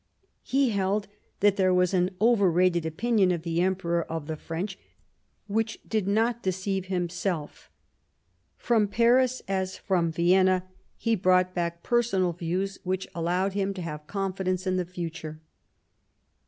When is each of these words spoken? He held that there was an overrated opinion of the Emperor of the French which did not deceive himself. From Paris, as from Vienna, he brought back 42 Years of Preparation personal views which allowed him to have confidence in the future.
He 0.41 0.71
held 0.71 1.07
that 1.41 1.57
there 1.57 1.71
was 1.71 1.93
an 1.93 2.09
overrated 2.19 2.87
opinion 2.87 3.31
of 3.31 3.43
the 3.43 3.61
Emperor 3.61 4.01
of 4.01 4.25
the 4.25 4.35
French 4.35 4.79
which 5.45 5.77
did 5.87 6.07
not 6.07 6.41
deceive 6.41 6.85
himself. 6.87 7.69
From 8.57 8.87
Paris, 8.87 9.43
as 9.47 9.77
from 9.77 10.11
Vienna, 10.11 10.63
he 10.97 11.13
brought 11.15 11.53
back 11.53 11.83
42 11.83 11.83
Years 11.83 11.83
of 11.83 11.83
Preparation 11.83 11.97
personal 11.97 12.33
views 12.33 12.79
which 12.83 13.07
allowed 13.13 13.53
him 13.53 13.75
to 13.75 13.81
have 13.83 14.07
confidence 14.07 14.65
in 14.65 14.77
the 14.77 14.85
future. 14.85 15.39